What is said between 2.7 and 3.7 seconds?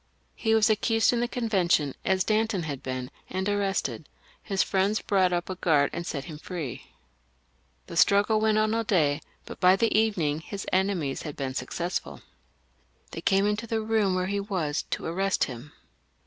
been, and